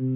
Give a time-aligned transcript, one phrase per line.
[0.00, 0.06] ti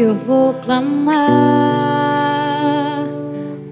[0.00, 1.26] eu vou clamar,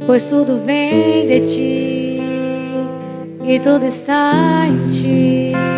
[0.06, 2.20] pois tudo vem de ti
[3.45, 5.75] e tudo está em ti.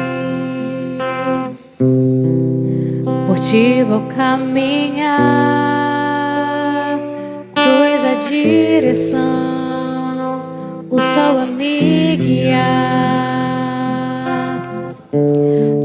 [3.49, 5.17] Ti vou caminhar,
[7.55, 9.23] tu és a direção,
[10.91, 12.59] o sol a me guiar.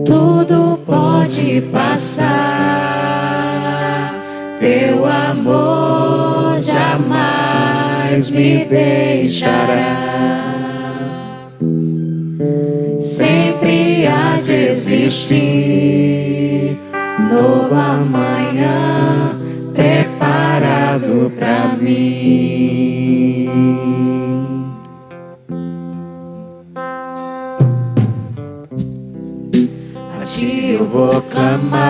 [0.05, 2.27] Tudo pode passar,
[4.59, 10.12] teu amor jamais me deixará.
[12.99, 16.12] Sempre há de existir
[17.20, 19.38] novo amanhã
[19.73, 23.49] preparado para mim.
[30.20, 31.90] A ti eu vou clamar,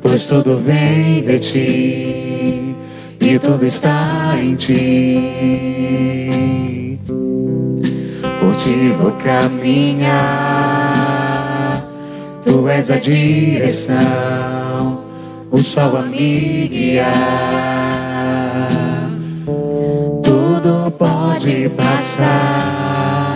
[0.00, 2.76] pois tudo vem de ti
[3.20, 5.20] e tudo está em ti.
[8.38, 10.85] Por ti vou caminhar,
[12.46, 13.96] tu és a direção,
[15.50, 17.12] o sol a me guiar.
[20.22, 23.34] Tudo pode passar,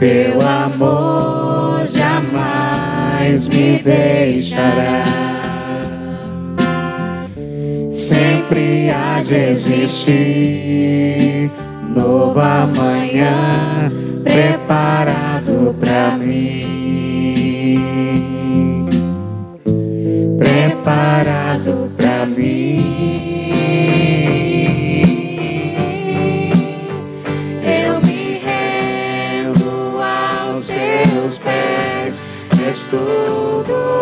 [0.00, 5.04] teu amor jamais me deixará.
[7.92, 11.48] Sempre há de existir
[11.96, 13.92] novo amanhã
[14.24, 16.83] preparado para mim.
[32.92, 33.93] És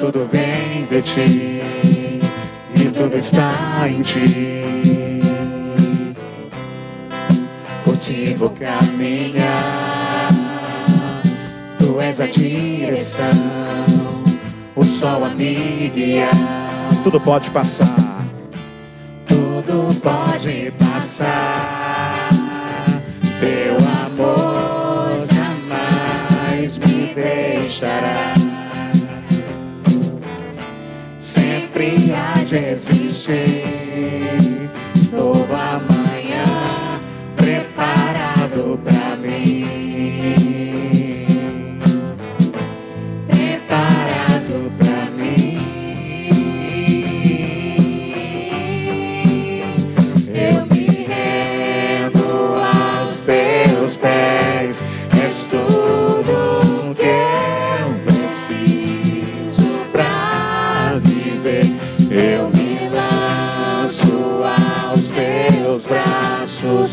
[0.00, 1.62] tudo vem de ti
[2.74, 5.20] e tudo está em ti.
[7.84, 10.30] Por ti vou caminhar,
[11.76, 13.28] tu és a direção,
[14.74, 16.30] o sol a me guiar.
[17.04, 18.24] Tudo pode passar.
[19.26, 21.49] Tudo pode passar,
[31.30, 33.62] Sempre há de existir.
[35.12, 35.99] Novo
[65.78, 66.92] braços,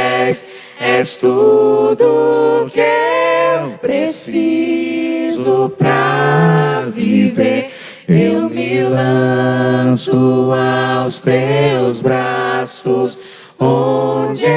[0.97, 7.71] és tudo que eu preciso pra viver.
[8.07, 14.47] Eu me lanço aos teus braços, onde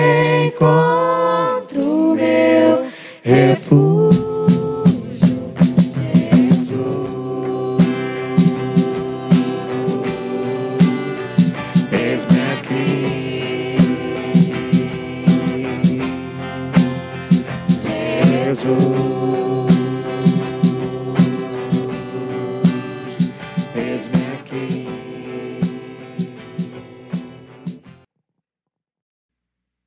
[0.46, 2.86] encontro meu
[3.22, 3.93] refúgio.